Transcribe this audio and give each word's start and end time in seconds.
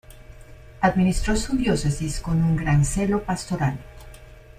Administró 0.79 1.35
su 1.35 1.55
diócesis 1.55 2.21
con 2.21 2.43
un 2.43 2.55
gran 2.55 2.83
celo 2.85 3.21
pastoral. 3.23 3.77